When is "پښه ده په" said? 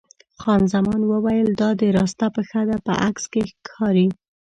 2.35-2.93